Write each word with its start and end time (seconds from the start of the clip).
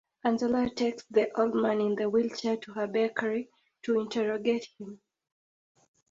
Angela 0.23 0.67
takes 0.67 1.03
the 1.11 1.29
old 1.39 1.53
man 1.53 1.79
in 1.79 1.93
the 1.93 2.09
wheelchair 2.09 2.57
to 2.57 2.73
her 2.73 2.87
bakery 2.87 3.51
to 3.83 3.99
interrogate 3.99 4.67
him. 4.79 4.99